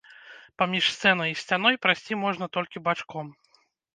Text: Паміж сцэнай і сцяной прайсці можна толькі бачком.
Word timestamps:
Паміж 0.59 0.85
сцэнай 0.93 1.29
і 1.33 1.35
сцяной 1.41 1.77
прайсці 1.85 2.19
можна 2.23 2.45
толькі 2.57 2.83
бачком. 2.91 3.29